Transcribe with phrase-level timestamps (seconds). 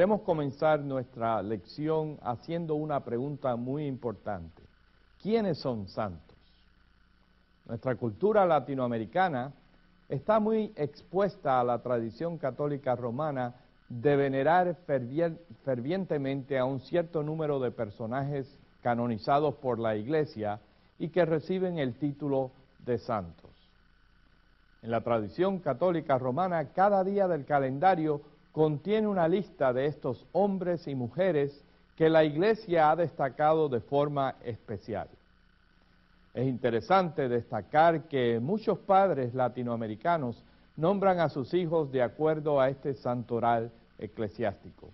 [0.00, 4.62] Queremos comenzar nuestra lección haciendo una pregunta muy importante.
[5.20, 6.38] ¿Quiénes son santos?
[7.66, 9.52] Nuestra cultura latinoamericana
[10.08, 13.56] está muy expuesta a la tradición católica romana
[13.90, 14.74] de venerar
[15.64, 20.60] fervientemente a un cierto número de personajes canonizados por la Iglesia
[20.98, 22.52] y que reciben el título
[22.86, 23.50] de santos.
[24.80, 30.86] En la tradición católica romana, cada día del calendario contiene una lista de estos hombres
[30.88, 31.62] y mujeres
[31.96, 35.08] que la Iglesia ha destacado de forma especial.
[36.32, 40.42] Es interesante destacar que muchos padres latinoamericanos
[40.76, 44.88] nombran a sus hijos de acuerdo a este santoral eclesiástico,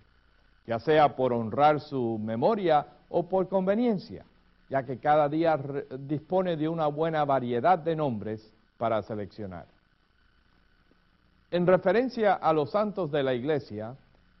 [0.65, 4.25] ya sea por honrar su memoria o por conveniencia,
[4.69, 5.57] ya que cada día
[5.99, 9.76] dispone de una buena variedad de nombres para seleccionar.
[11.49, 13.95] En referencia a los santos de la Iglesia,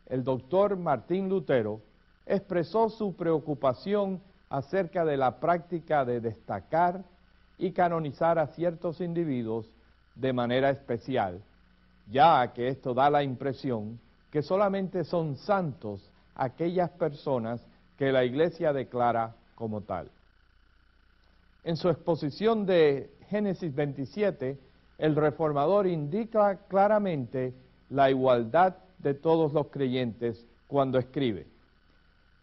[0.07, 1.81] el doctor Martín Lutero
[2.25, 7.03] expresó su preocupación acerca de la práctica de destacar
[7.57, 9.69] y canonizar a ciertos individuos
[10.15, 11.41] de manera especial,
[12.11, 17.65] ya que esto da la impresión que solamente son santos aquellas personas
[17.97, 20.11] que la Iglesia declara como tal.
[21.63, 24.57] En su exposición de Génesis 27,
[24.97, 27.53] el reformador indica claramente
[27.89, 31.47] la igualdad de todos los creyentes cuando escribe,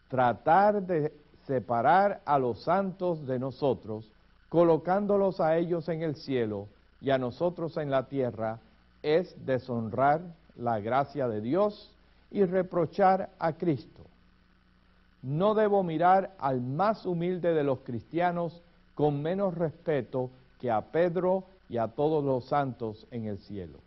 [0.09, 1.13] tratar de
[1.45, 4.09] separar a los santos de nosotros,
[4.49, 6.67] colocándolos a ellos en el cielo
[7.01, 8.59] y a nosotros en la tierra,
[9.03, 10.21] es deshonrar
[10.55, 11.91] la gracia de Dios
[12.31, 14.01] y reprochar a Cristo.
[15.21, 18.61] No debo mirar al más humilde de los cristianos
[18.95, 23.79] con menos respeto que a Pedro y a todos los santos en el cielo.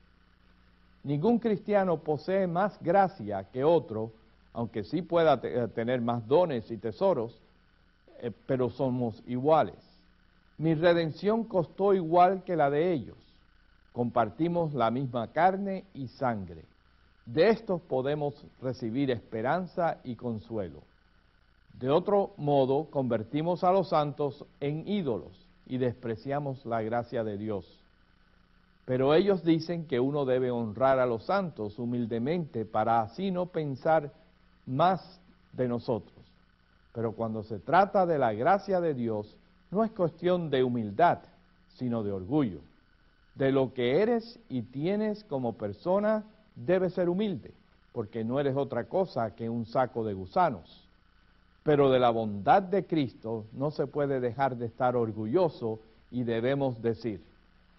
[1.05, 4.13] Ningún cristiano posee más gracia que otro,
[4.53, 7.41] aunque sí pueda eh, tener más dones y tesoros,
[8.21, 9.77] eh, pero somos iguales.
[10.59, 13.17] Mi redención costó igual que la de ellos.
[13.93, 16.65] Compartimos la misma carne y sangre.
[17.27, 20.81] De estos podemos recibir esperanza y consuelo.
[21.79, 27.67] De otro modo, convertimos a los santos en ídolos y despreciamos la gracia de Dios.
[28.85, 34.11] Pero ellos dicen que uno debe honrar a los santos humildemente para así no pensar
[34.65, 35.21] más
[35.53, 36.17] de nosotros.
[36.95, 39.37] Pero cuando se trata de la gracia de Dios,
[39.71, 41.19] no es cuestión de humildad,
[41.75, 42.61] sino de orgullo.
[43.35, 46.25] De lo que eres y tienes como persona,
[46.57, 47.53] debes ser humilde,
[47.93, 50.88] porque no eres otra cosa que un saco de gusanos.
[51.69, 55.81] Pero de la bondad de Cristo no se puede dejar de estar orgulloso
[56.11, 57.23] y debemos decir,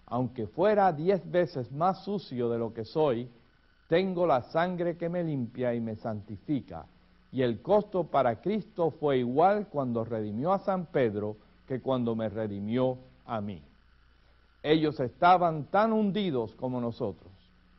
[0.06, 3.28] aunque fuera diez veces más sucio de lo que soy,
[3.88, 6.86] tengo la sangre que me limpia y me santifica.
[7.32, 11.36] Y el costo para Cristo fue igual cuando redimió a San Pedro
[11.66, 12.96] que cuando me redimió
[13.26, 13.60] a mí.
[14.62, 17.32] Ellos estaban tan hundidos como nosotros,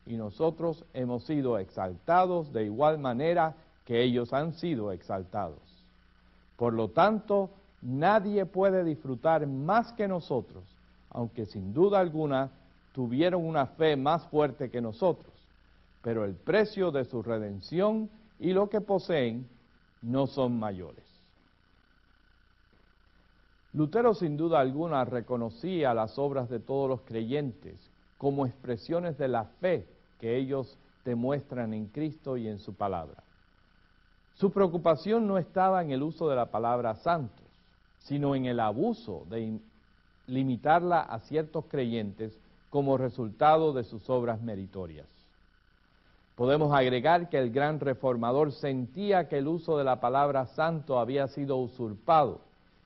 [0.05, 3.55] y nosotros hemos sido exaltados de igual manera
[3.85, 5.70] que ellos han sido exaltados.
[6.61, 7.49] Por lo tanto,
[7.81, 10.63] nadie puede disfrutar más que nosotros,
[11.09, 12.51] aunque sin duda alguna
[12.93, 15.33] tuvieron una fe más fuerte que nosotros.
[16.03, 19.49] Pero el precio de su redención y lo que poseen
[20.03, 21.03] no son mayores.
[23.73, 27.89] Lutero sin duda alguna reconocía las obras de todos los creyentes
[28.19, 29.87] como expresiones de la fe
[30.19, 33.23] que ellos demuestran en Cristo y en su palabra.
[34.41, 37.45] Su preocupación no estaba en el uso de la palabra santos,
[37.99, 39.59] sino en el abuso de
[40.25, 42.35] limitarla a ciertos creyentes
[42.71, 45.05] como resultado de sus obras meritorias.
[46.35, 51.27] Podemos agregar que el gran reformador sentía que el uso de la palabra santo había
[51.27, 52.39] sido usurpado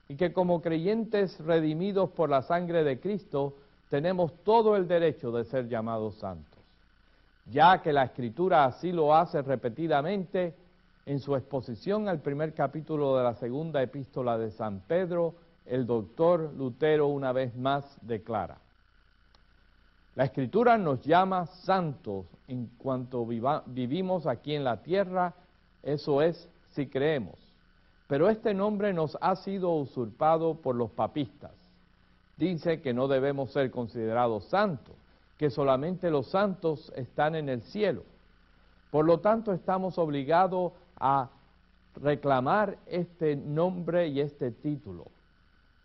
[0.10, 3.54] y que como creyentes redimidos por la sangre de Cristo
[3.90, 6.60] tenemos todo el derecho de ser llamados santos.
[7.50, 10.65] Ya que la escritura así lo hace repetidamente,
[11.06, 15.36] en su exposición al primer capítulo de la segunda epístola de San Pedro,
[15.66, 18.58] el doctor Lutero una vez más declara,
[20.16, 25.34] la escritura nos llama santos en cuanto vivimos aquí en la tierra,
[25.84, 27.36] eso es, si creemos.
[28.08, 31.52] Pero este nombre nos ha sido usurpado por los papistas.
[32.38, 34.96] Dice que no debemos ser considerados santos,
[35.38, 38.04] que solamente los santos están en el cielo.
[38.92, 41.30] Por lo tanto, estamos obligados a
[42.02, 45.06] reclamar este nombre y este título.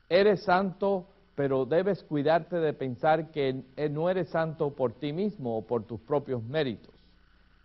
[0.09, 5.63] Eres santo, pero debes cuidarte de pensar que no eres santo por ti mismo o
[5.63, 6.95] por tus propios méritos.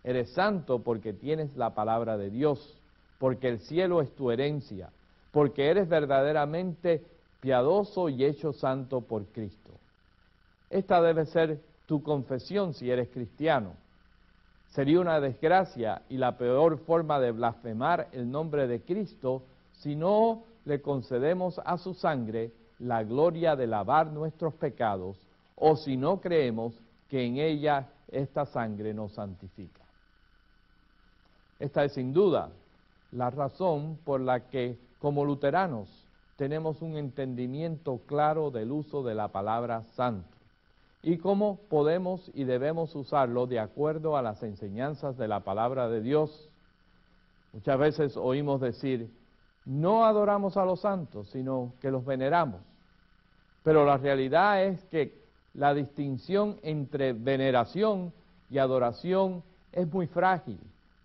[0.04, 2.78] Eres santo porque tienes la palabra de Dios,
[3.18, 4.90] porque el cielo es tu herencia,
[5.32, 7.02] porque eres verdaderamente
[7.40, 9.72] piadoso y hecho santo por Cristo.
[10.70, 13.74] Esta debe ser tu confesión si eres cristiano.
[14.68, 19.42] Sería una desgracia y la peor forma de blasfemar el nombre de Cristo
[19.72, 25.16] si no le concedemos a su sangre la gloria de lavar nuestros pecados
[25.54, 26.74] o si no creemos
[27.08, 29.82] que en ella esta sangre nos santifica.
[31.58, 32.50] Esta es sin duda
[33.12, 35.88] la razón por la que como luteranos
[36.36, 40.35] tenemos un entendimiento claro del uso de la palabra santo
[41.06, 46.00] y cómo podemos y debemos usarlo de acuerdo a las enseñanzas de la palabra de
[46.00, 46.50] Dios.
[47.52, 49.08] Muchas veces oímos decir,
[49.64, 52.60] no adoramos a los santos, sino que los veneramos.
[53.62, 55.16] Pero la realidad es que
[55.54, 58.12] la distinción entre veneración
[58.50, 60.58] y adoración es muy frágil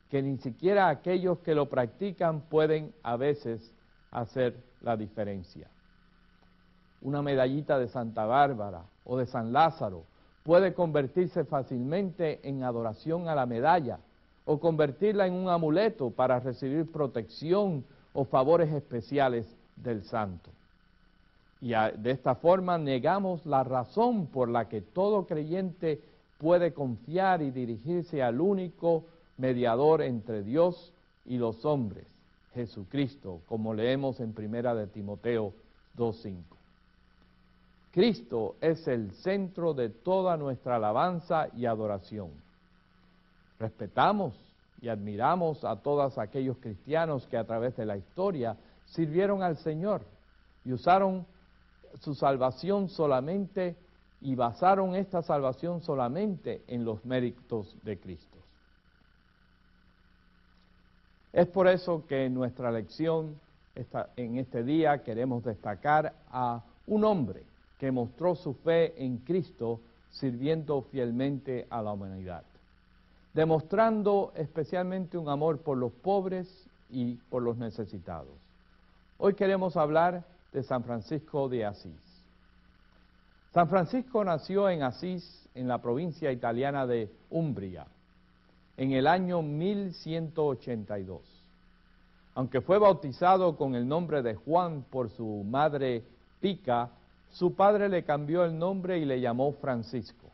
[0.09, 3.71] que ni siquiera aquellos que lo practican pueden a veces
[4.09, 5.68] hacer la diferencia.
[7.03, 10.03] Una medallita de Santa Bárbara o de San Lázaro
[10.44, 14.00] puede convertirse fácilmente en adoración a la medalla
[14.45, 19.45] o convertirla en un amuleto para recibir protección o favores especiales
[19.75, 20.50] del santo.
[21.62, 26.01] Y de esta forma negamos la razón por la que todo creyente
[26.39, 29.06] puede confiar y dirigirse al único
[29.38, 30.92] mediador entre Dios
[31.24, 32.07] y los hombres,
[32.56, 35.53] Jesucristo, como leemos en Primera de Timoteo
[35.98, 36.60] 2.5.
[37.91, 42.31] Cristo es el centro de toda nuestra alabanza y adoración.
[43.59, 44.33] Respetamos
[44.81, 50.03] y admiramos a todos aquellos cristianos que a través de la historia sirvieron al Señor
[50.63, 51.25] y usaron
[51.99, 53.75] su salvación solamente
[54.21, 58.38] y basaron esta salvación solamente en los méritos de Cristo.
[61.33, 63.39] Es por eso que en nuestra lección
[64.15, 67.50] en este día queremos destacar a un hombre
[67.81, 69.79] que mostró su fe en Cristo
[70.11, 72.43] sirviendo fielmente a la humanidad,
[73.33, 76.47] demostrando especialmente un amor por los pobres
[76.91, 78.35] y por los necesitados.
[79.17, 80.23] Hoy queremos hablar
[80.53, 82.21] de San Francisco de Asís.
[83.51, 87.87] San Francisco nació en Asís, en la provincia italiana de Umbria,
[88.77, 91.19] en el año 1182.
[92.35, 96.03] Aunque fue bautizado con el nombre de Juan por su madre
[96.41, 96.91] Pica,
[97.31, 100.27] su padre le cambió el nombre y le llamó Francisco.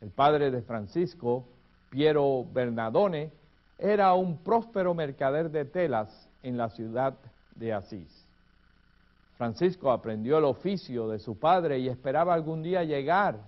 [0.00, 1.44] El padre de Francisco,
[1.90, 3.30] Piero Bernadone,
[3.78, 7.14] era un próspero mercader de telas en la ciudad
[7.54, 8.26] de Asís.
[9.36, 13.38] Francisco aprendió el oficio de su padre y esperaba algún día llegar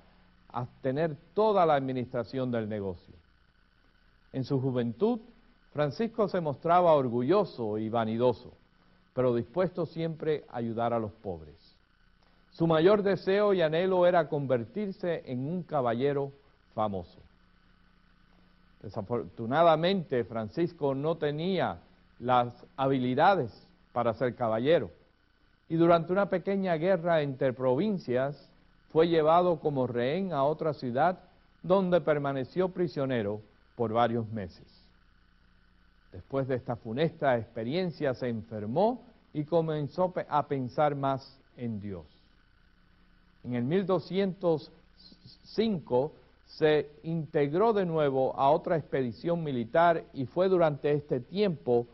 [0.48, 3.14] a tener toda la administración del negocio.
[4.32, 5.20] En su juventud,
[5.72, 8.52] Francisco se mostraba orgulloso y vanidoso,
[9.12, 11.73] pero dispuesto siempre a ayudar a los pobres.
[12.54, 16.32] Su mayor deseo y anhelo era convertirse en un caballero
[16.72, 17.18] famoso.
[18.80, 21.80] Desafortunadamente, Francisco no tenía
[22.20, 23.50] las habilidades
[23.92, 24.90] para ser caballero
[25.68, 28.48] y durante una pequeña guerra entre provincias
[28.90, 31.18] fue llevado como rehén a otra ciudad
[31.62, 33.40] donde permaneció prisionero
[33.74, 34.66] por varios meses.
[36.12, 42.13] Después de esta funesta experiencia se enfermó y comenzó a pensar más en Dios.
[43.44, 46.12] En el 1205
[46.46, 51.86] se integró de nuevo a otra expedición militar y fue durante este tiempo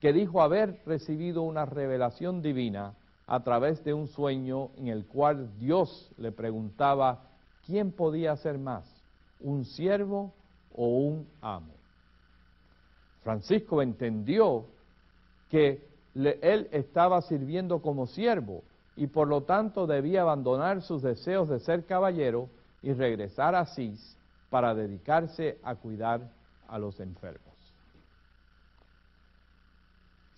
[0.00, 2.94] que dijo haber recibido una revelación divina
[3.26, 7.24] a través de un sueño en el cual Dios le preguntaba
[7.66, 8.84] quién podía ser más,
[9.40, 10.32] un siervo
[10.74, 11.74] o un amo.
[13.22, 14.66] Francisco entendió
[15.50, 15.84] que
[16.14, 18.62] él estaba sirviendo como siervo
[18.96, 22.48] y por lo tanto debía abandonar sus deseos de ser caballero
[22.82, 24.16] y regresar a Asís
[24.48, 26.20] para dedicarse a cuidar
[26.68, 27.42] a los enfermos.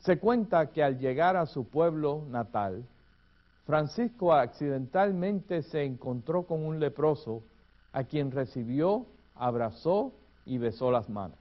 [0.01, 2.85] Se cuenta que al llegar a su pueblo natal,
[3.67, 7.43] Francisco accidentalmente se encontró con un leproso
[7.93, 10.13] a quien recibió, abrazó
[10.47, 11.39] y besó las manos.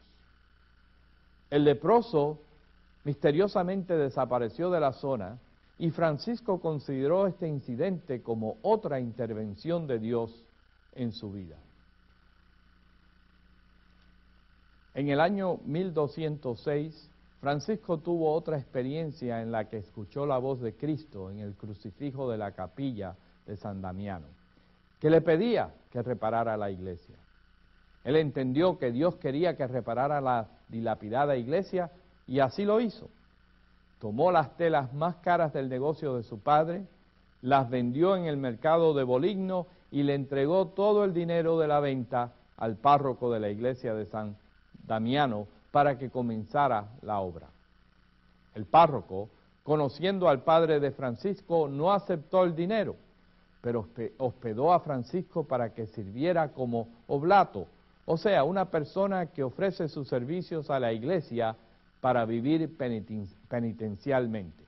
[1.50, 2.39] El leproso
[3.05, 5.38] misteriosamente desapareció de la zona
[5.79, 10.43] y Francisco consideró este incidente como otra intervención de Dios
[10.96, 11.57] en su vida.
[14.96, 20.74] En el año 1206, Francisco tuvo otra experiencia en la que escuchó la voz de
[20.74, 23.15] Cristo en el crucifijo de la capilla
[23.46, 24.25] de San Damiano,
[25.00, 27.15] que le pedía que reparara la iglesia.
[28.03, 31.91] Él entendió que Dios quería que reparara la dilapidada iglesia
[32.25, 33.07] y así lo hizo.
[34.00, 36.86] Tomó las telas más caras del negocio de su padre,
[37.42, 41.80] las vendió en el mercado de Boligno y le entregó todo el dinero de la
[41.80, 44.36] venta al párroco de la iglesia de San
[44.86, 47.48] Damiano para que comenzara la obra.
[48.56, 49.30] El párroco,
[49.63, 52.96] conociendo al padre de Francisco, no aceptó el dinero,
[53.62, 53.88] pero
[54.18, 57.68] hospedó a Francisco para que sirviera como oblato,
[58.06, 61.56] o sea, una persona que ofrece sus servicios a la iglesia
[62.00, 62.77] para vivir
[63.50, 64.63] penitencialmente.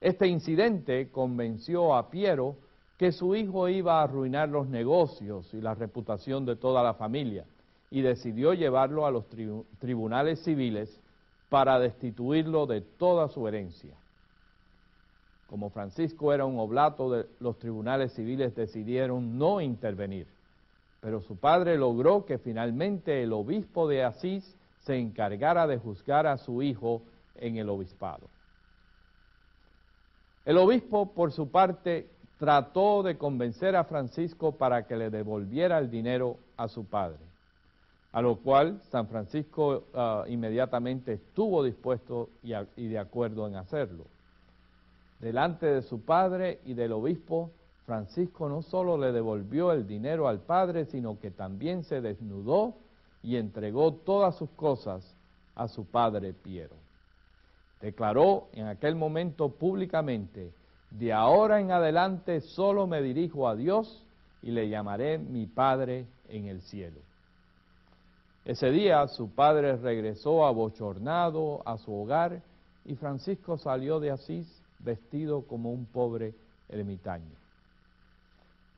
[0.00, 2.56] Este incidente convenció a Piero
[2.98, 7.44] que su hijo iba a arruinar los negocios y la reputación de toda la familia
[7.90, 9.24] y decidió llevarlo a los
[9.78, 11.00] tribunales civiles
[11.48, 13.94] para destituirlo de toda su herencia.
[15.48, 20.26] Como Francisco era un oblato, los tribunales civiles decidieron no intervenir,
[21.00, 26.38] pero su padre logró que finalmente el obispo de Asís se encargara de juzgar a
[26.38, 27.02] su hijo
[27.36, 28.28] en el obispado.
[30.44, 35.90] El obispo, por su parte, trató de convencer a Francisco para que le devolviera el
[35.90, 37.20] dinero a su padre,
[38.12, 44.04] a lo cual San Francisco ah, inmediatamente estuvo dispuesto y, y de acuerdo en hacerlo.
[45.20, 47.50] Delante de su padre y del obispo,
[47.86, 52.74] Francisco no solo le devolvió el dinero al padre, sino que también se desnudó
[53.22, 55.16] y entregó todas sus cosas
[55.54, 56.83] a su padre Piero.
[57.80, 60.52] Declaró en aquel momento públicamente,
[60.90, 64.04] de ahora en adelante solo me dirijo a Dios
[64.42, 67.00] y le llamaré mi Padre en el cielo.
[68.44, 72.42] Ese día su padre regresó abochornado a su hogar
[72.84, 74.46] y Francisco salió de Asís
[74.80, 76.34] vestido como un pobre
[76.68, 77.34] ermitaño.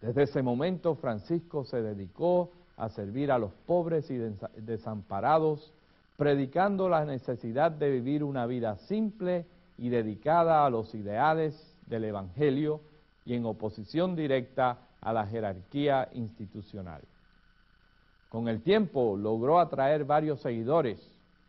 [0.00, 4.18] Desde ese momento Francisco se dedicó a servir a los pobres y
[4.58, 5.72] desamparados,
[6.16, 9.44] predicando la necesidad de vivir una vida simple
[9.78, 12.80] y dedicada a los ideales del Evangelio
[13.24, 17.02] y en oposición directa a la jerarquía institucional.
[18.28, 20.98] Con el tiempo logró atraer varios seguidores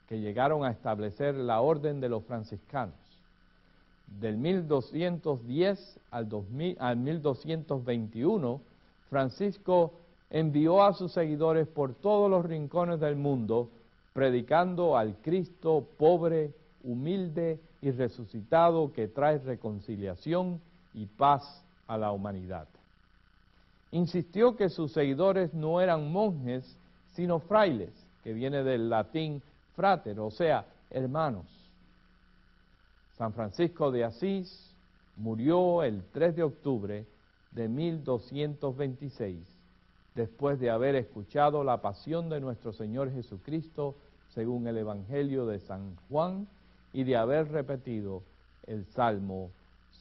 [0.07, 2.95] que llegaron a establecer la orden de los franciscanos.
[4.19, 8.61] Del 1210 al, 2000, al 1221,
[9.09, 9.93] Francisco
[10.29, 13.69] envió a sus seguidores por todos los rincones del mundo,
[14.17, 16.51] predicando al Cristo pobre,
[16.83, 20.59] humilde y resucitado que trae reconciliación
[20.95, 22.67] y paz a la humanidad.
[23.91, 26.79] Insistió que sus seguidores no eran monjes,
[27.13, 27.91] sino frailes,
[28.23, 29.43] que viene del latín
[29.75, 31.45] frater, o sea, hermanos.
[33.19, 34.75] San Francisco de Asís
[35.15, 37.05] murió el 3 de octubre
[37.51, 39.37] de 1226
[40.15, 43.93] después de haber escuchado la pasión de nuestro Señor Jesucristo
[44.37, 46.47] según el Evangelio de San Juan
[46.93, 48.21] y de haber repetido
[48.67, 49.49] el Salmo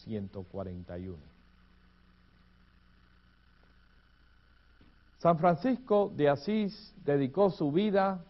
[0.05, 1.17] 141.
[5.17, 8.23] San Francisco de Asís dedicó su vida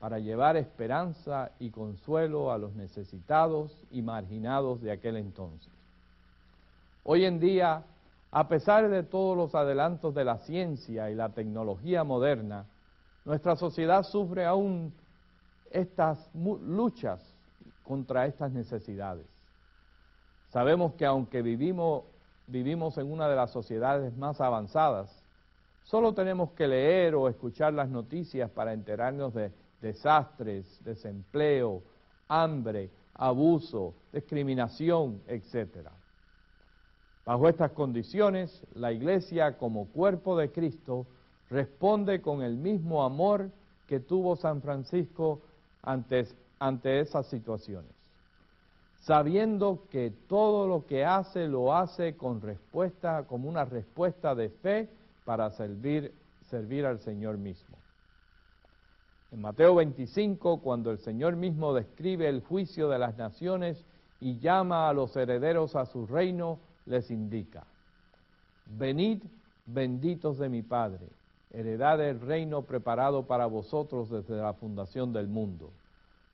[0.00, 5.72] para llevar esperanza y consuelo a los necesitados y marginados de aquel entonces.
[7.04, 7.84] Hoy en día
[8.32, 12.66] a pesar de todos los adelantos de la ciencia y la tecnología moderna,
[13.24, 14.92] nuestra sociedad sufre aún
[15.70, 17.20] estas luchas
[17.84, 19.26] contra estas necesidades.
[20.50, 22.04] Sabemos que aunque vivimos,
[22.46, 25.10] vivimos en una de las sociedades más avanzadas,
[25.84, 31.82] solo tenemos que leer o escuchar las noticias para enterarnos de desastres, desempleo,
[32.28, 35.92] hambre, abuso, discriminación, etcétera.
[37.24, 41.06] Bajo estas condiciones, la Iglesia como cuerpo de Cristo
[41.50, 43.50] responde con el mismo amor
[43.86, 45.40] que tuvo San Francisco
[45.82, 46.26] ante,
[46.58, 47.90] ante esas situaciones,
[49.00, 54.88] sabiendo que todo lo que hace lo hace con respuesta, como una respuesta de fe
[55.24, 56.14] para servir,
[56.48, 57.76] servir al Señor mismo.
[59.32, 63.84] En Mateo 25, cuando el Señor mismo describe el juicio de las naciones
[64.20, 67.64] y llama a los herederos a su reino, les indica,
[68.66, 69.22] venid
[69.66, 71.06] benditos de mi Padre,
[71.52, 75.70] heredad el reino preparado para vosotros desde la fundación del mundo,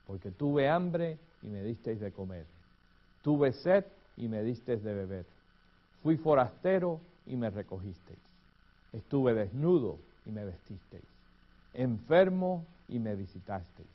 [0.05, 2.45] porque tuve hambre y me disteis de comer,
[3.23, 5.25] tuve sed y me disteis de beber,
[6.03, 8.19] fui forastero y me recogisteis,
[8.93, 11.03] estuve desnudo y me vestisteis,
[11.73, 13.89] enfermo y me visitasteis,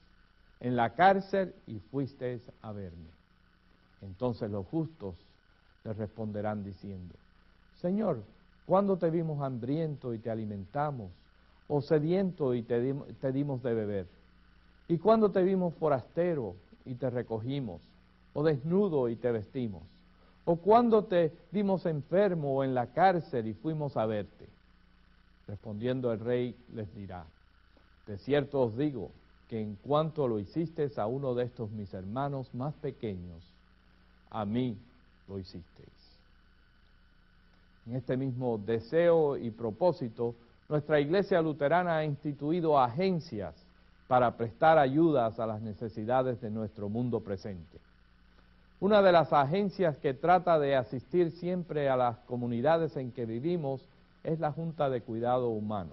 [0.61, 3.11] en la cárcel y fuisteis a verme.
[4.03, 5.15] Entonces los justos
[5.85, 7.15] le responderán diciendo,
[7.81, 8.23] Señor,
[8.67, 11.11] ¿cuándo te vimos hambriento y te alimentamos?
[11.75, 14.07] o sediento y te, dimos de beber?
[14.89, 16.55] ¿Y cuando te vimos forastero
[16.85, 17.81] y te recogimos?
[18.35, 19.83] ¿O desnudo y te vestimos?
[20.45, 24.47] ¿O cuando te vimos enfermo o en la cárcel y fuimos a verte?
[25.49, 27.25] Respondiendo el rey les dirá,
[28.07, 29.11] de cierto os digo
[29.49, 33.43] que en cuanto lo hiciste a uno de estos mis hermanos más pequeños,
[34.31, 34.77] a mí
[35.27, 36.02] lo hicisteis.
[37.87, 40.35] En este mismo deseo y propósito,
[40.69, 43.55] nuestra iglesia luterana ha instituido agencias
[44.07, 47.79] para prestar ayudas a las necesidades de nuestro mundo presente.
[48.79, 53.81] Una de las agencias que trata de asistir siempre a las comunidades en que vivimos
[54.25, 55.93] es la Junta de Cuidado Humano.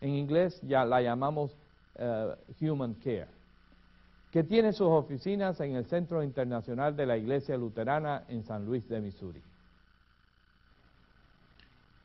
[0.00, 1.54] En inglés ya la llamamos
[1.96, 3.28] eh, Human Care,
[4.30, 8.88] que tiene sus oficinas en el Centro Internacional de la Iglesia Luterana en San Luis
[8.88, 9.42] de Missouri.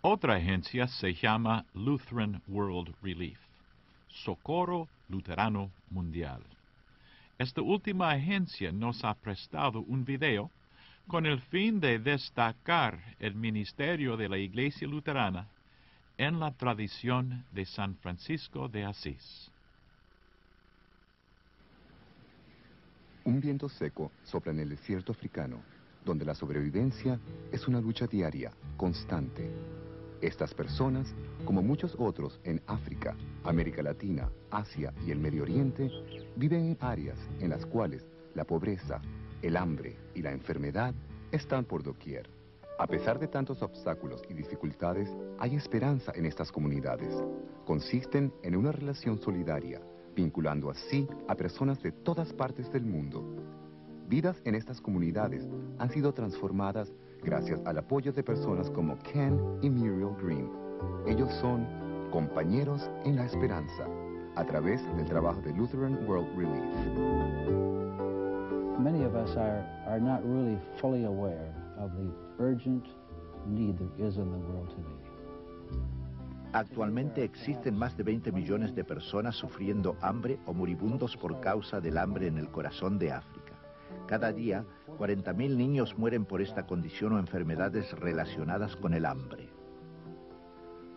[0.02, 3.40] Otra agencia se llama Lutheran World Relief,
[4.08, 6.42] Socorro Luterano Mundial.
[7.40, 10.52] Esta última agencia nos ha prestado un video
[11.08, 15.48] con el fin de destacar el ministerio de la Iglesia Luterana
[16.18, 19.52] en la tradición de San Francisco de Asís.
[23.24, 25.62] Un viento seco sopla en el desierto africano,
[26.06, 27.20] donde la sobrevivencia
[27.52, 29.77] es una lucha diaria, constante.
[30.22, 31.14] Estas personas,
[31.46, 35.92] como muchos otros en África, América Latina, Asia y el Medio Oriente,
[36.36, 39.00] viven en áreas en las cuales la pobreza,
[39.44, 40.96] el hambre y la enfermedad
[41.32, 42.28] están por doquier.
[42.80, 47.14] A pesar de tantos obstáculos y dificultades, hay esperanza en estas comunidades.
[47.66, 49.82] Consisten en una relación solidaria,
[50.16, 53.24] vinculando así a personas de todas partes del mundo.
[54.08, 55.48] Vidas en estas comunidades
[55.78, 56.92] han sido transformadas
[57.24, 60.50] gracias al apoyo de personas como Ken y Muriel Green.
[61.08, 61.66] Ellos son
[62.12, 63.88] compañeros en la esperanza
[64.36, 66.64] a través del trabajo de Lutheran World Relief.
[68.80, 72.86] Many of us are, are not really fully aware of the urgent
[73.48, 75.08] need there is in the world today.
[76.54, 81.98] Actualmente existen más de 20 millones de personas sufriendo hambre o moribundos por causa del
[81.98, 83.37] hambre en el corazón de África.
[84.08, 84.66] Cada día,
[84.98, 89.50] 40.000 niños mueren por esta condición o enfermedades relacionadas con el hambre.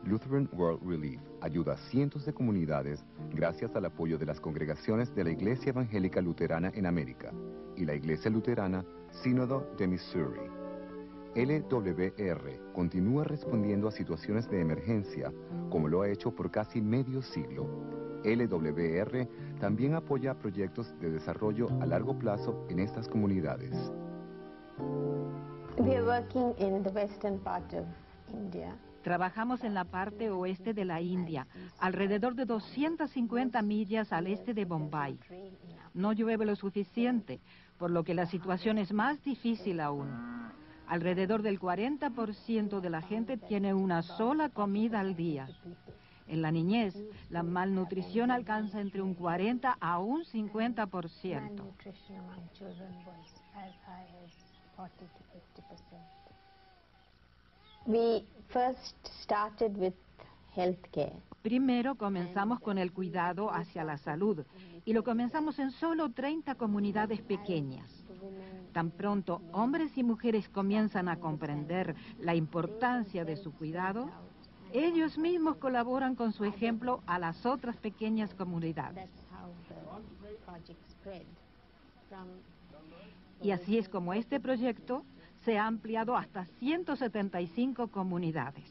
[0.05, 5.25] Lutheran World Relief ayuda a cientos de comunidades gracias al apoyo de las congregaciones de
[5.25, 7.33] la Iglesia Evangélica Luterana en América
[7.77, 10.40] y la Iglesia Luterana Sínodo de Missouri.
[11.35, 15.33] LWR continúa respondiendo a situaciones de emergencia,
[15.68, 17.68] como lo ha hecho por casi medio siglo.
[18.24, 19.28] LWR
[19.61, 23.74] también apoya proyectos de desarrollo a largo plazo en estas comunidades.
[29.02, 31.46] Trabajamos en la parte oeste de la India,
[31.78, 35.18] alrededor de 250 millas al este de Bombay.
[35.94, 37.40] No llueve lo suficiente,
[37.78, 40.09] por lo que la situación es más difícil aún.
[40.87, 45.48] Alrededor del 40% de la gente tiene una sola comida al día.
[46.30, 46.94] En la niñez,
[47.28, 51.62] la malnutrición alcanza entre un 40 a un 50%.
[61.42, 64.44] Primero comenzamos con el cuidado hacia la salud
[64.84, 67.88] y lo comenzamos en solo 30 comunidades pequeñas.
[68.72, 74.08] Tan pronto hombres y mujeres comienzan a comprender la importancia de su cuidado,
[74.72, 79.11] ellos mismos colaboran con su ejemplo a las otras pequeñas comunidades.
[83.42, 85.04] Y así es como este proyecto
[85.44, 88.64] se ha ampliado hasta 175 comunidades.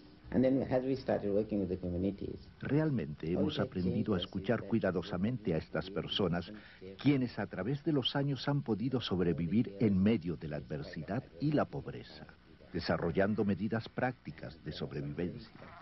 [2.62, 6.54] Realmente hemos aprendido a escuchar cuidadosamente a estas personas,
[7.02, 11.52] quienes a través de los años han podido sobrevivir en medio de la adversidad y
[11.52, 12.28] la pobreza,
[12.72, 15.79] desarrollando medidas prácticas de sobrevivencia.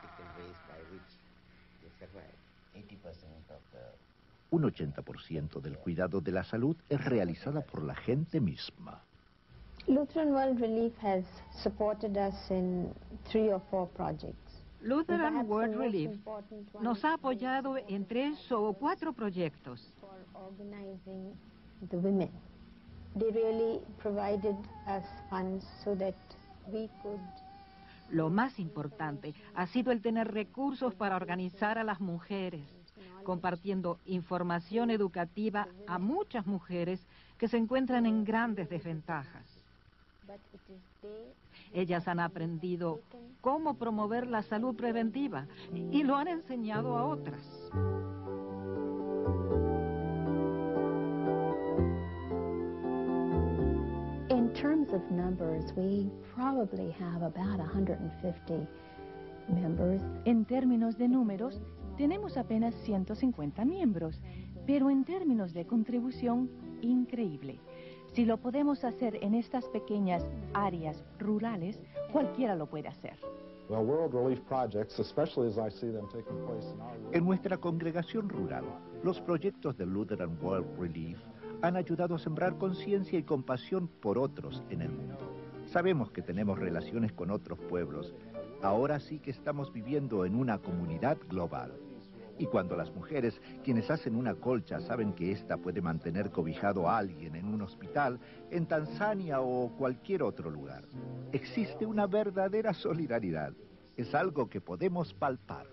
[4.49, 9.03] Un 80% del cuidado de la salud es realizada por la gente misma.
[9.88, 11.23] Lutheran World Relief has
[11.63, 12.93] supported us in
[13.29, 14.63] three or four projects.
[14.81, 16.12] Lutheran World Relief
[16.81, 19.81] nos ha apoyado en tres o cuatro proyectos.
[21.89, 22.31] The women.
[23.15, 24.55] They really provided
[24.88, 26.15] us funds so that
[26.71, 27.19] we could
[28.10, 32.63] Lo más importante ha sido el tener recursos para organizar a las mujeres,
[33.23, 36.99] compartiendo información educativa a muchas mujeres
[37.38, 39.43] que se encuentran en grandes desventajas.
[41.73, 43.01] Ellas han aprendido
[43.41, 45.45] cómo promover la salud preventiva
[45.91, 47.41] y lo han enseñado a otras.
[54.29, 58.67] In terms of numbers, we probably have about 150
[59.49, 60.01] members.
[60.25, 61.62] En términos de números,
[61.97, 64.21] tenemos apenas 150 miembros,
[64.65, 66.49] pero en términos de contribución,
[66.81, 67.60] increíble.
[68.13, 71.79] Si lo podemos hacer en estas pequeñas áreas rurales,
[72.12, 73.17] cualquiera lo puede hacer.
[77.12, 78.63] En nuestra congregación rural,
[79.03, 81.19] los proyectos de Lutheran World Relief
[81.62, 85.17] han ayudado a sembrar conciencia y compasión por otros en el mundo.
[85.65, 88.13] Sabemos que tenemos relaciones con otros pueblos.
[88.62, 91.73] Ahora sí que estamos viviendo en una comunidad global.
[92.39, 96.97] Y cuando las mujeres, quienes hacen una colcha, saben que ésta puede mantener cobijado a
[96.97, 98.19] alguien en un hospital,
[98.52, 100.84] en Tanzania o cualquier otro lugar,
[101.32, 103.54] existe una verdadera solidaridad.
[103.95, 105.65] Es algo que podemos palpar.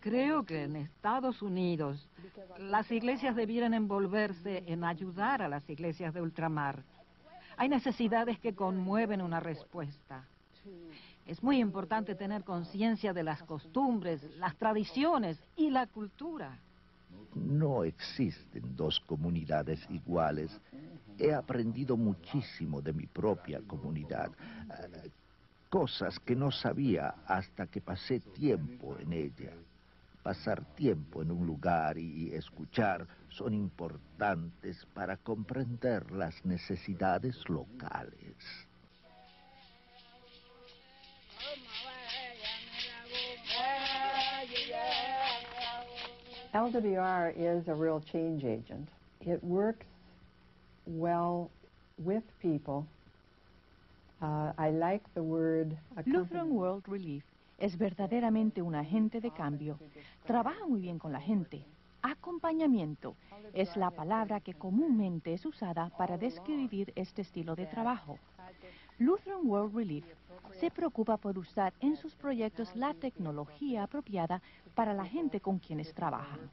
[0.00, 2.08] Creo que en Estados Unidos
[2.58, 6.84] las iglesias debieran envolverse en ayudar a las iglesias de ultramar.
[7.56, 10.24] Hay necesidades que conmueven una respuesta.
[11.26, 16.58] Es muy importante tener conciencia de las costumbres, las tradiciones y la cultura.
[17.34, 20.60] No existen dos comunidades iguales.
[21.18, 24.30] He aprendido muchísimo de mi propia comunidad.
[24.70, 25.10] eh,
[25.68, 29.52] Cosas que no sabía hasta que pasé tiempo en ella.
[30.26, 38.34] Pasar tiempo en un lugar y escuchar son importantes para comprender las necesidades locales.
[46.52, 48.88] LWR is a real change agent.
[49.20, 49.86] It works
[50.86, 51.52] well
[51.98, 52.84] with people.
[54.20, 57.22] Uh, I like the word Lutheran World Relief
[57.58, 59.78] es verdaderamente un agente de cambio.
[60.24, 61.64] Trabaja muy bien con la gente.
[62.02, 63.16] Acompañamiento
[63.52, 68.18] es la palabra que comúnmente es usada para describir este estilo de trabajo.
[68.98, 70.04] Lutheran World Relief
[70.60, 74.40] se preocupa por usar en sus proyectos la tecnología apropiada
[74.74, 76.50] para la gente con quienes trabajan.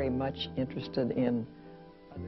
[0.00, 1.46] Very much interested in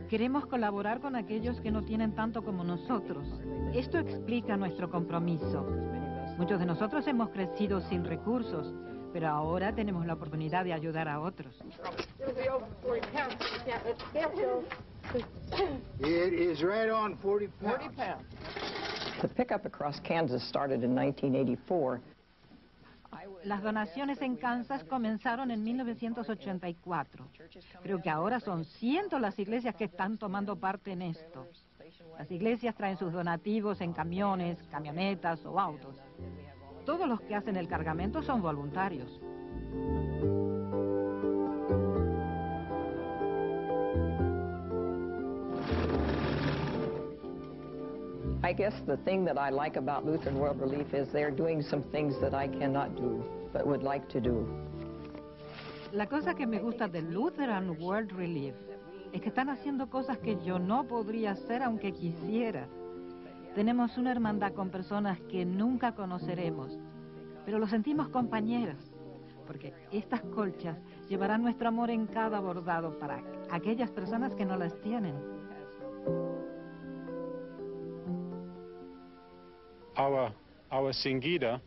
[0.08, 3.26] Queremos colaborar con aquellos que no tienen tanto como nosotros.
[3.74, 5.66] Esto explica nuestro compromiso.
[6.38, 8.72] Muchos de nosotros hemos crecido sin recursos,
[9.12, 11.54] pero ahora tenemos la oportunidad de ayudar a otros.
[16.00, 18.24] It is right on 40 pounds.
[19.20, 22.00] the pickup across Kansas started in 1984.
[23.44, 27.28] Las donaciones en Kansas comenzaron en 1984.
[27.82, 31.46] Creo que ahora son cientos las iglesias que están tomando parte en esto.
[32.18, 35.96] Las iglesias traen sus donativos en camiones, camionetas o autos.
[36.86, 39.20] Todos los que hacen el cargamento son voluntarios.
[48.52, 51.82] I guess the thing that I like about Lutheran World Relief is they're doing some
[51.84, 54.46] things that I cannot do, but would like to do.
[55.90, 58.54] La cosa que me gusta de Lutheran World Relief
[59.14, 62.68] es que están haciendo cosas que yo no podría hacer aunque quisiera.
[63.54, 66.78] Tenemos una hermandad con personas que nunca conoceremos,
[67.46, 68.92] pero lo sentimos compañeras,
[69.46, 70.76] porque estas colchas
[71.08, 75.31] llevarán nuestro amor en cada bordado para aquellas personas que no las tienen.
[80.02, 80.32] Our,
[80.72, 81.60] our Singida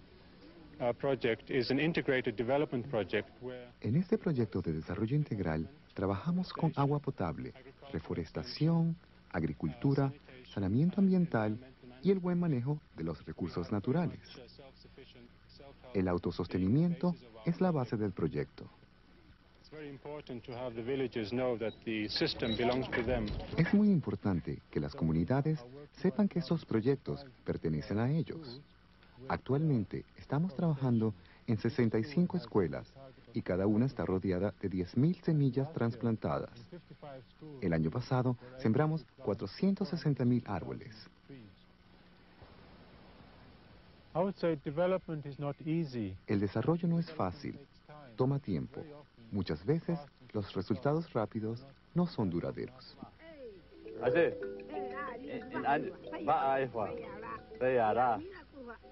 [0.82, 6.52] uh, project is an integrated development project where En este proyecto de desarrollo integral trabajamos
[6.52, 7.54] con agua potable,
[7.94, 8.98] reforestación,
[9.32, 10.12] agricultura,
[10.54, 11.58] saneamiento ambiental
[12.04, 14.20] y el buen manejo de los recursos naturales.
[15.94, 18.70] El autosostenimiento es la base del proyecto.
[23.58, 25.60] Es muy importante que las comunidades
[26.02, 28.62] sepan que estos proyectos pertenecen a ellos.
[29.28, 31.14] Actualmente estamos trabajando
[31.48, 32.92] en 65 escuelas
[33.34, 36.52] y cada una está rodeada de 10.000 semillas trasplantadas.
[37.62, 40.96] El año pasado sembramos 460.000 árboles.
[46.28, 47.60] El desarrollo no es fácil,
[48.16, 48.82] toma tiempo.
[49.32, 50.00] Muchas veces
[50.34, 52.98] los resultados rápidos no son duraderos.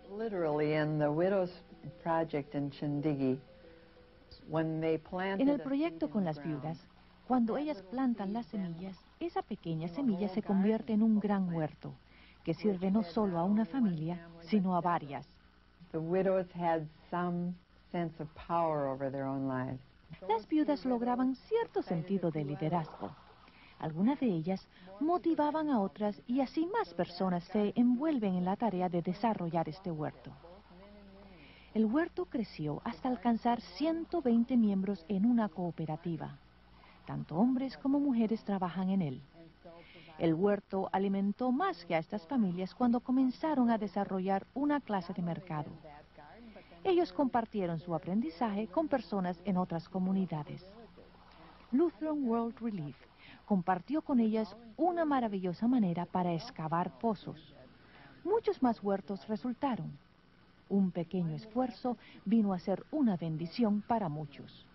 [0.10, 1.52] Literally in the Widows
[2.04, 3.40] Project in Chindigi,
[4.48, 6.78] when they planted En el proyecto con las viudas,
[7.28, 11.94] cuando ellas plantan las semillas, esa pequeña semilla se convierte en un gran huerto
[12.44, 15.26] que sirve no solo a una familia, sino a varias.
[15.92, 17.54] The widows had some
[17.92, 19.82] sense of power over their own lives.
[20.28, 23.12] Las viudas lograban cierto sentido de liderazgo.
[23.80, 24.68] Algunas de ellas
[25.00, 29.92] motivaban a otras y así más personas se envuelven en la tarea de desarrollar este
[29.92, 30.32] huerto.
[31.74, 36.38] El huerto creció hasta alcanzar 120 miembros en una cooperativa.
[37.06, 39.22] Tanto hombres como mujeres trabajan en él.
[40.20, 45.24] El huerto alimentó más que a estas familias cuando comenzaron a desarrollar una clase de
[45.24, 45.72] mercado.
[46.84, 50.66] Ellos compartieron su aprendizaje con personas en otras comunidades.
[51.72, 52.98] Lutheran World Relief
[53.46, 57.56] compartió con ellas una maravillosa manera para excavar pozos.
[58.24, 59.98] Muchos más huertos resultaron.
[60.70, 64.66] Un pequeño esfuerzo vino a ser una bendición para muchos.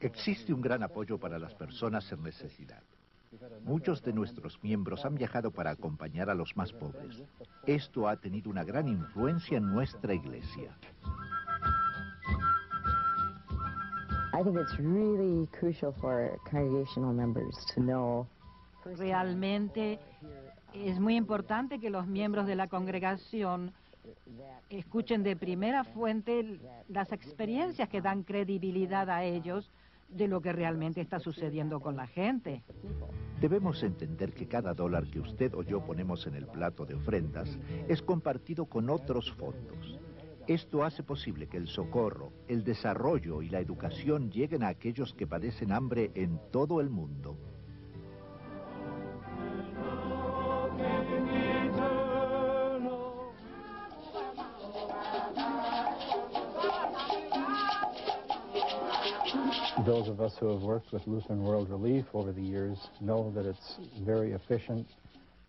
[0.00, 2.82] Existe un gran apoyo para las personas en necesidad.
[3.64, 7.22] Muchos de nuestros miembros han viajado para acompañar a los más pobres.
[7.66, 10.76] Esto ha tenido una gran influencia en nuestra iglesia.
[18.96, 19.98] Realmente
[20.72, 23.72] es muy importante que los miembros de la congregación
[24.68, 29.70] escuchen de primera fuente las experiencias que dan credibilidad a ellos
[30.08, 32.62] de lo que realmente está sucediendo con la gente.
[33.40, 37.58] Debemos entender que cada dólar que usted o yo ponemos en el plato de ofrendas
[37.88, 39.98] es compartido con otros fondos.
[40.46, 45.26] Esto hace posible que el socorro, el desarrollo y la educación lleguen a aquellos que
[45.26, 47.36] padecen hambre en todo el mundo.
[59.96, 63.46] Those of us who have worked with Lutheran World Relief over the years know that
[63.46, 64.86] it's very efficient,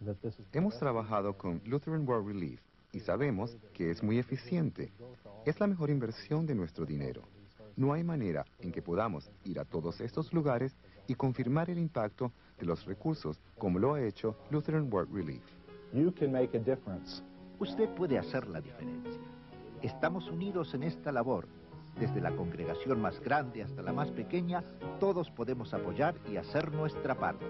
[0.05, 0.45] that this is...
[0.53, 2.61] Hemos trabajado con Lutheran World Relief
[2.93, 4.93] y sabemos que es muy eficiente.
[5.45, 7.23] Es la mejor inversión de nuestro dinero.
[7.75, 12.31] No hay manera en que podamos ir a todos estos lugares y confirmar el impacto
[12.57, 15.43] de los recursos como lo ha hecho Lutheran World Relief.
[15.91, 17.21] You can make a difference.
[17.59, 19.19] Usted puede hacer la diferencia.
[19.81, 21.49] Estamos unidos en esta labor
[21.99, 24.63] desde la congregación más grande hasta la más pequeña,
[24.99, 27.45] todos podemos apoyar y hacer nuestra parte.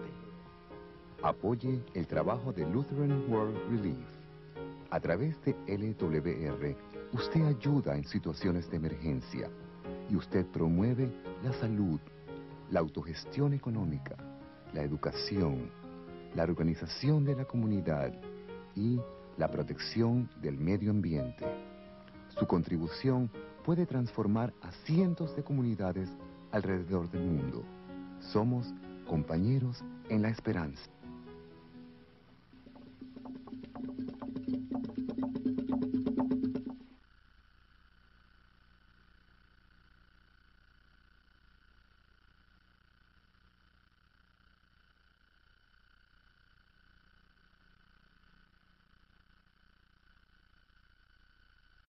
[1.21, 4.07] Apoye el trabajo de Lutheran World Relief.
[4.89, 6.75] A través de LWR,
[7.13, 9.49] usted ayuda en situaciones de emergencia
[10.09, 11.11] y usted promueve
[11.43, 11.99] la salud,
[12.71, 14.15] la autogestión económica,
[14.73, 15.69] la educación,
[16.35, 18.13] la organización de la comunidad
[18.75, 18.99] y
[19.37, 21.45] la protección del medio ambiente.
[22.29, 23.29] Su contribución
[23.67, 26.09] puede transformar a cientos de comunidades
[26.53, 27.65] alrededor del mundo.
[28.21, 28.73] Somos
[29.05, 30.89] compañeros en la esperanza.